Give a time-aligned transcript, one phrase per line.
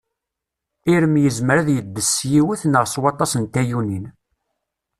[0.93, 4.05] Irem yezmer ad yeddes s yiwet neɣ s waṭas n tayunin.